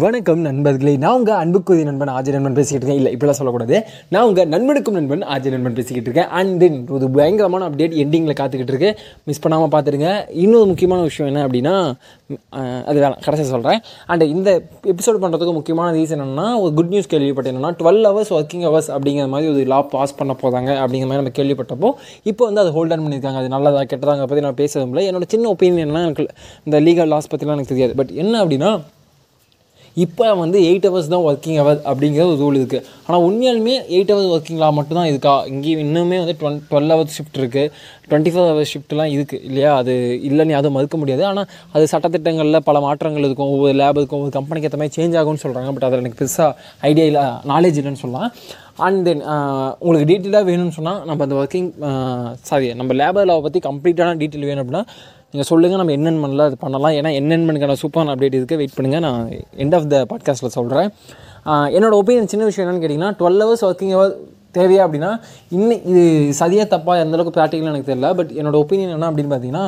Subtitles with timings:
[0.00, 0.92] வணக்கம் நண்பர்களே.
[1.00, 3.00] நான் உங்கள் அன்புக்குரிய நண்பன் ஆஜய் நண்பன் பேசிக்கிட்டு இருக்கேன்.
[3.00, 3.76] இல்லை இப்படிலாம் சொல்லக்கூடாது.
[4.12, 6.30] நான் உங்கள் நண்பனுக்கும் நண்பன் ஆஜய் நண்பன் பேசிக்கிட்டு இருக்கேன்.
[6.38, 8.90] அண்ட் தென் ஒரு பயங்கரமான அப்டேட் எண்டிங்கில் காத்துக்கிட்டு இருக்கு.
[9.30, 10.12] மிஸ் பண்ணாமல் பார்த்துருங்க
[10.44, 11.74] இன்னொரு முக்கியமான விஷயம் என்ன அப்படின்னா
[12.90, 13.82] அது வேணாம் கடைசியாக சொல்கிறேன்
[14.14, 14.54] அண்ட் இந்த
[14.94, 17.54] எபிசோட் பண்ணுறதுக்கு முக்கியமான ரீசன் என்னன்னா ஒரு குட் நியூஸ் கேள்விப்பட்டேன்.
[17.54, 21.34] என்னன்னா டுவெல் ஹவர்ஸ் ஒர்க்கிங் ஹவர்ஸ் அப்படிங்கிற மாதிரி ஒரு லா பாஸ் பண்ண போதாங்க அப்படிங்கிற மாதிரி நம்ம
[21.40, 21.92] கேள்விப்பட்டப்போ
[22.32, 23.42] இப்போ வந்து அது ஹோல்ட் ஆன் பண்ணியிருக்காங்க.
[23.42, 25.06] அது நல்லதாக கெட்டதாங்க பற்றி நான் பேசுறதும் இல்லை.
[25.12, 26.28] என்னோட சின்ன ஒப்பீனியன் எனக்கு
[26.66, 27.94] இந்த லீகல் லாஸ் பற்றிலாம் எனக்கு தெரியாது.
[28.02, 28.72] பட் என்ன அப்படின்னா
[30.04, 34.30] இப்போ வந்து எயிட் ஹவர்ஸ் தான் ஒர்க்கிங் ஹவர் அப்படிங்கிற ஒரு ரூல் இருக்குது ஆனால் உண்மையாலுமே எயிட் ஹவர்ஸ்
[34.34, 35.34] ஒர்க்கிங்லா மட்டும்தான் இருக்கா?
[35.52, 37.70] இங்கேயும் இன்னுமே வந்து டுவெல் டுவெல் ஹவர்ஸ் ஷிஃப்ட் இருக்குது
[38.08, 39.72] டுவெண்ட்டி ஃபோர் ஹவர்ஸ் ஷிஃப்ட்லாம் இருக்குது இல்லையா?
[39.80, 39.92] அது
[40.28, 41.24] இல்லைன்னு அதுவும் மறுக்க முடியாது.
[41.30, 43.52] ஆனால் அது சட்டத்திட்டங்களில் பல மாற்றங்கள் இருக்கும்.
[43.56, 46.50] ஒவ்வொரு லேப் இருக்கும் ஒவ்வொரு கம்பெனிக்கு ஏற்ற மாதிரி சேஞ்ச் ஆகும்னு சொல்கிறாங்க பட் அதில் எனக்கு பெருசாக
[46.90, 48.30] ஐடியா இல்லை நாலேஜ் இல்லைன்னு சொல்லலாம்.
[48.86, 49.22] அண்ட் தென்
[49.84, 51.70] உங்களுக்கு டீட்டெயிலாக வேணும்னு சொன்னால் நம்ம அந்த ஒர்க்கிங்
[52.50, 54.84] சாரி நம்ம லேபர் லாவை பற்றி கம்ப்ளீட்டான டீட்டெயில் வேணும் அப்படின்னா
[55.32, 56.90] நீங்கள் சொல்லுங்கள் நம்ம என்னென்ன பண்ணலாம் அது பண்ணலாம்.
[56.90, 60.90] ஏன்னா என்னென்னக்கான சூப்பரான அப்டேட் இருக்குது வெயிட் பண்ணுங்கள் நான் எண்ட் ஆஃப் த பாட்காஸ்ட்டில் சொல்கிறேன்
[61.76, 64.12] என்னோட ஒப்பீனியன் சின்ன விஷயம் என்னென்னு கேட்டிங்கன்னா டுவெல் ஹவர்ஸ் ஒர்க்கிங் ஹவர்
[64.54, 66.02] தேவையா அப்படின்னா இன்னும் இது
[66.40, 69.64] சதியாக தப்பாக எந்தளவுக்கு ப்ராக்டிக்கலாக எனக்கு தெரியல பட் என்னோட ஒப்பீனியன் என்ன அப்படின்னு பார்த்தீங்கன்னா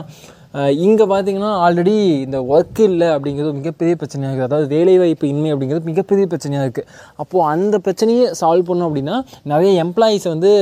[0.87, 6.25] இங்கே பார்த்தீங்கன்னா ஆல்ரெடி இந்த ஒர்க் இல்லை அப்படிங்கிறது மிகப்பெரிய பிரச்சனையாக இருக்குது அதாவது வேலைவாய்ப்பு இன்மை அப்படிங்கிறது மிகப்பெரிய
[6.33, 6.89] பிரச்சனையாக இருக்குது
[7.23, 9.17] அப்போது அந்த பிரச்சனையை சால்வ் பண்ணோம் அப்படின்னா
[9.53, 10.53] நிறைய எம்ப்ளாயீஸ் வந்து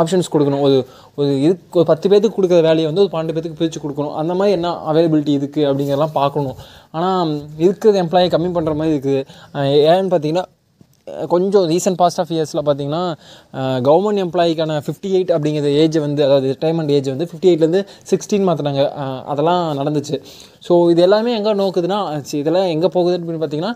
[0.00, 0.64] ஆப்ஷன்ஸ் கொடுக்கணும்.
[0.68, 0.76] ஒரு
[1.20, 4.14] ஒரு இது ஒரு பத்து பேத்துக்கு கொடுக்குற வேலையை வந்து ஒரு பன்னெண்டு பேத்துக்கு பிரித்து கொடுக்கணும்.
[4.20, 6.56] அந்த மாதிரி என்ன அவைலபிலிட்டி இருக்குது அப்படிங்கிறலாம் பார்க்கணும்.
[6.98, 7.32] ஆனால்
[7.66, 9.22] இருக்கிற எம்ப்ளாயை கம்மி பண்ணுற மாதிரி இருக்குது.
[9.92, 10.46] ஏன்னு பார்த்தீங்கன்னா
[11.32, 13.02] கொஞ்சம் ரீசன்ட் பாஸ்ட் ஆஃப் இயர்ஸில் பார்த்தீங்கன்னா
[13.88, 18.82] கவர்மெண்ட் எம்ப்ளாய்க்கான ஃபிஃப்டி எயிட் அப்படிங்கிற ஏஜ் வந்து அதாவது ரிட்டைர்மெண்ட் ஏஜ் வந்து ஃபிஃப்டி எயிட்லேருந்து சிக்ஸ்டீன் மாற்றினாங்க
[19.32, 20.18] அதெல்லாம் நடந்துச்சு.
[20.66, 22.00] ஸோ இது எல்லாமே எங்கே நோக்குதுன்னா
[22.42, 23.74] இதெல்லாம் எங்கே போகுது அப்படின்னு பார்த்தீங்கன்னா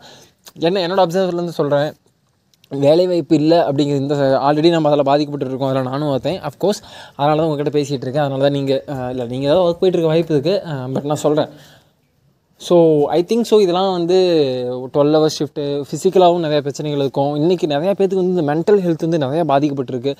[0.68, 1.88] என்ன என்னோட அப்சர்வர்லேருந்து சொல்கிறேன்
[2.72, 4.14] வேலைவாய்ப்பு இல்லை அப்படிங்கிற இந்த
[4.46, 6.80] ஆல்ரெடி நம்ம அதில் பாதிக்கப்பட்டு இருக்கோம் அதில் நானும் பார்த்தேன் அஃப்கோர்ஸ்
[7.16, 8.24] அதனால தான் உங்ககிட்ட பேசிகிட்டு இருக்கேன்.
[8.24, 11.50] அதனால தான் நீங்கள் இல்லை நீங்கள் ஏதாவது ஒர்க் போயிட்டு இருக்க வாய்ப்பு இருக்குது பட் நான் சொல்கிறேன்
[12.64, 12.76] ஸோ
[13.16, 14.18] ஐ திங்க் ஸோ இதெல்லாம் வந்து
[14.92, 17.32] டுவெல் ஹவர் ஷிஃப்ட்டு ஃபிசிக்கலாகவும் நிறையா பிரச்சனைகள் இருக்கும்.
[17.40, 20.12] இன்றைக்கி நிறையா பேத்துக்கு வந்து இந்த மென்டல் ஹெல்த் வந்து நிறையா பாதிக்கப்பட்டிருக்கு.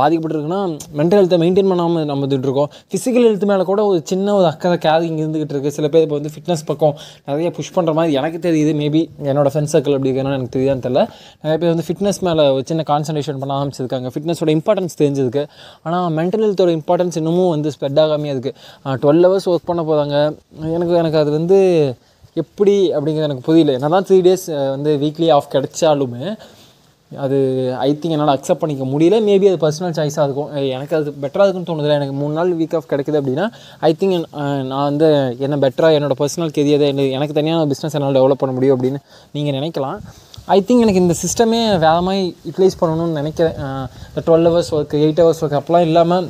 [0.00, 0.58] பாதிக்கப்பட்டிருக்குன்னா
[1.00, 2.68] மென்டல் ஹெல்த்தை மெயின்டைன் பண்ணாமல் நம்ம இருக்கோம்.
[2.90, 6.32] ஃபிசிக்கல் ஹெல்த் மேலே கூட ஒரு சின்ன ஒரு அக்கறை கேரிங் இருந்துகிட்டு இருக்குது சில பேர் இப்போ வந்து
[6.34, 6.94] ஃபிட்னஸ் பக்கம்
[7.30, 8.74] நிறைய புஷ் பண்ணுற மாதிரி எனக்கு தெரியுது.
[8.82, 11.04] மேபி என்னோடய ஃப்ரெண்ட் சர்க்கிள் அப்படி இருக்கணும் எனக்கு தெரியாதுன்னு தெரியல.
[11.42, 14.10] நிறைய பேர் வந்து ஃபிட்னஸ் மேலே ஒரு சின்ன கான்சன்ட்ரேஷன் பண்ண ஆரம்பிச்சிருக்காங்க.
[14.16, 15.44] ஃபிட்னஸோட இம்பார்ட்டன்ஸ் தெரிஞ்சிருக்கு.
[15.86, 18.54] ஆனால் மென்டல் ஹெல்த்தோட இம்பார்ட்டன்ஸ் இன்னமும் வந்து ஸ்ப்ரெட் ஆகாமே இருக்குது
[19.04, 20.16] டுவெல் ஹவர்ஸ் ஒர்க் பண்ண போகிறாங்க
[20.76, 21.58] எனக்கு எனக்கு அது வந்து
[22.42, 23.74] எப்படி அப்படிங்கிறது எனக்கு புரியல.
[23.78, 26.24] என்ன தான் த்ரீ டேஸ் வந்து வீக்லி ஆஃப் கிடைச்சாலுமே
[27.24, 27.36] அது
[27.84, 29.18] ஐ திங்க் என்னால் அக்செப்ட் பண்ணிக்க முடியல.
[29.28, 30.50] மேபி அது பர்சனல் சாய்ஸாக இருக்கும்.
[30.76, 33.46] எனக்கு அது பெட்டராக இருக்குன்னு தோணுதில்ல எனக்கு மூணு நாள் வீக் ஆஃப் கிடைக்குது அப்படின்னா
[33.88, 34.16] ஐ திங்க்
[34.70, 35.08] நான் வந்து
[35.46, 36.84] என்ன பெட்டராக என்னோடய பர்சனல் கெரியர்
[37.16, 39.00] எனக்கு தனியான பிஸ்னஸ் என்னால் டெவலப் பண்ண முடியும் அப்படின்னு
[39.36, 39.98] நீங்கள் நினைக்கலாம்.
[40.56, 43.56] ஐ திங்க் எனக்கு இந்த சிஸ்டமே வேறு மாதிரி யூட்டிலைஸ் பண்ணணும்னு நினைக்கிறேன்.
[44.10, 46.28] இந்த twelve hours work eight hours work அப்போலாம் இல்லாமல்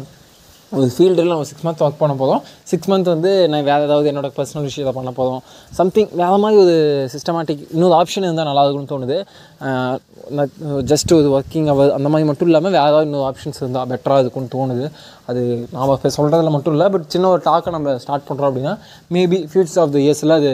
[0.72, 2.40] ஒரு ஃபீல்டில் நம்ம சிக்ஸ் மந்த் ஒர்க் பண்ண போதும்
[2.70, 5.40] சிக்ஸ் மந்த் வந்து நான் வேறு ஏதாவது என்னோட பர்சனல் விஷயத்தை பண்ண போதும்
[5.78, 6.74] சம்திங் வேறு மாதிரி ஒரு
[7.14, 9.16] சிஸ்டமேட்டிக் இன்னொரு ஆப்ஷன் இருந்தால் நல்லா இருக்கும்னு தோணுது.
[10.90, 14.52] ஜஸ்ட் ஒரு ஒர்க்கிங் அவர் அந்த மாதிரி மட்டும் இல்லாமல் வேறு ஏதாவது இன்னொரு ஆப்ஷன்ஸ் இருந்தால் பெட்டராக இருக்கும்னு
[14.56, 14.84] தோணுது.
[15.30, 15.40] அது
[15.74, 18.74] நாம் இப்போ சொல்கிறதுல மட்டும் இல்லை பட் சின்ன ஒரு டாக்கை நம்ம ஸ்டார்ட் பண்ணுறோம் அப்படின்னா
[19.16, 20.50] மேபி ஃபியூச்சர் ஆஃப் த இயர்ஸில் அது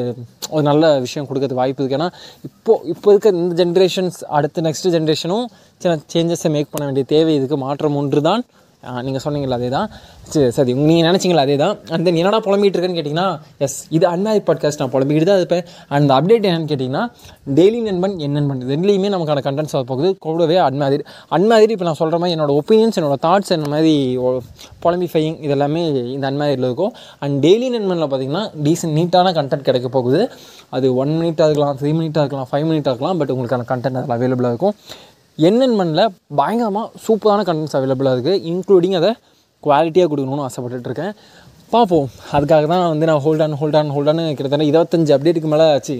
[0.54, 2.10] ஒரு நல்ல விஷயம் கொடுக்கறதுக்கு வாய்ப்பு இருக்குது ஏன்னா
[2.48, 5.46] இப்போது இப்போ இருக்க இந்த ஜென்ரேஷன்ஸ் அடுத்த நெக்ஸ்ட் ஜென்ரேஷனும்
[5.80, 8.44] சின்ன சேஞ்சஸை மேக் பண்ண வேண்டிய தேவை இதுக்கு மாற்றம் ஒன்று தான்
[9.06, 9.88] நீங்கள் சொன்னீங்களா அதே தான்
[10.32, 13.26] சரி சரி நீங்கள் நினச்சிங்களா அதே தான் அண்ட் தென் என்னடா புலம்பிகிட்டு இருக்கேன்னு கேட்டிங்கன்னா
[13.66, 15.64] எஸ் இது அன்மேரிட் பாட்காஸ்ட் நான் புலம்பிக்கிட்டு தான் இருப்பேன்.
[15.96, 17.04] அந்த அப்டேட் என்னென்னு கேட்டிங்கன்னா
[17.58, 20.10] டெய்லி நண்பன் என் நண்பன் ரெண்டுலேயுமே நமக்கான கண்டென்ட்ஸ் வர போகுது.
[20.26, 21.04] கூடவே அன்மாதிரி
[21.38, 23.94] அன்மாதிரி இப்போ நான் சொல்கிற மாதிரி என்னோட ஒப்பீனியன்ஸ் என்னோட தாட்ஸ் என்ன மாதிரி
[24.84, 25.82] புலம்பிஃபையிங் இதெல்லாமே
[26.16, 26.92] இந்த அன்மாதிரியில் இருக்கும்.
[27.24, 30.22] அண்ட் டெய்லி நண்பனில் பார்த்தீங்கன்னா டீசென்ட் நீட்டான கண்டென்ட் கிடைக்க போகுது.
[30.76, 34.52] அது ஒன் மினிட்டாக இருக்கலாம் த்ரீ மினிட்டாக இருக்கலாம் ஃபைவ் மினிட்டாக இருக்கலாம் பட் உங்களுக்கான கண்டென்ட் அதில் அவைலபிளாக
[34.54, 34.76] இருக்கும்.
[35.38, 39.10] என்என்மனில் பயங்கரமாக சூப்பரான கண்டென்ட்ஸ் அவைலபிளாக இருக்குது இன்க்ளூடிங் அதை
[39.66, 41.14] குவாலிட்டியாக கொடுக்கணும்னு ஆசைப்பட்டுருக்கேன்
[41.72, 42.08] பார்ப்போம்.
[42.36, 45.94] அதுக்காக தான் வந்து நான் hold on hold on hold on கிட்டத்தட்ட இருபத்தஞ்சு அப்டேட்டுக்கு மேலே ஆச்சு.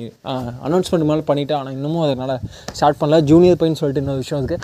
[0.67, 2.35] அனௌன்ஸ்மெண்ட் மேலே பண்ணிவிட்டேன் ஆனால் இன்னமும் அதனால்
[2.79, 3.19] ஸ்டார்ட் பண்ணல.
[3.31, 4.61] ஜூனியர் பையன் சொல்லிட்டு இன்னொரு விஷயம் இருக்குது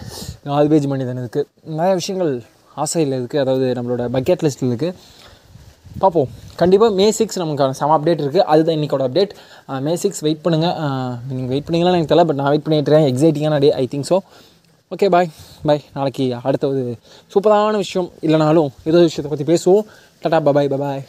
[0.51, 1.47] நாலு பேஜ் மனிதன் இருக்குது
[1.79, 2.33] நிறைய விஷயங்கள்
[2.85, 4.95] ஆசையில் இருக்குது அதாவது நம்மளோட பக்கெட் லிஸ்ட்டில் இருக்குது
[6.03, 6.29] பார்ப்போம்.
[6.61, 9.33] கண்டிப்பாக மே சிக்ஸ் நமக்கு செம அப்டேட் இருக்குது அதுதான் இன்றைக்கோட அப்டேட்
[9.87, 10.77] மே சிக்ஸ் வெயிட் பண்ணுங்கள்
[11.31, 11.95] நீங்கள் வெயிட் பண்ணிங்களா?
[11.97, 12.27] எனக்கு தெரியல.
[12.31, 13.11] பட் நான் வெயிட் பண்ணிட்டு இருக்கேன்.
[13.13, 14.19] எக்ஸைட்டிங்கான day I think so
[14.91, 15.29] okay bye
[15.63, 16.97] bye நாளைக்கு அடுத்த ஒரு
[17.35, 19.85] சூப்பரான விஷயம் இல்லைனாலும் ஏதோ விஷயத்தை பற்றி பேசுவோம்.
[20.23, 21.03] Tata bye bye bye bye